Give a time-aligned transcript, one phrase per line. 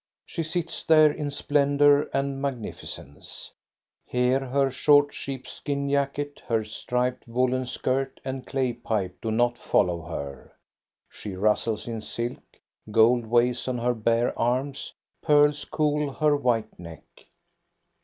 [0.25, 3.51] She sits there in splendor and magnificence;
[4.03, 10.01] here her short sheepskin jacket, her striped woollen skirt, and clay pipe do not follow
[10.01, 10.53] her.
[11.07, 12.41] She rustles in silk,
[12.89, 14.91] gold weighs on her bare arms,
[15.21, 17.03] pearls cool her white neck.